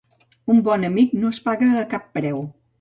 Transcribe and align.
Un 0.53 0.63
bon 0.67 0.87
amic 0.87 1.13
no 1.19 1.31
es 1.35 1.41
paga 1.51 1.71
a 1.85 1.87
cap 1.95 2.11
preu. 2.19 2.45